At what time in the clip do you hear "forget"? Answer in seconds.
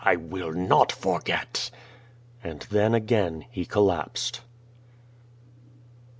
0.91-1.69